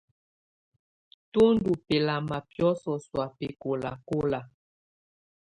[1.31, 4.39] Tù ndù bɛlama biɔ̀sɔ sɔ̀á bɛkɔlakɔla.